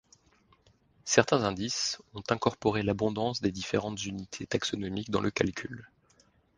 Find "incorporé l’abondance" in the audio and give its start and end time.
2.29-3.39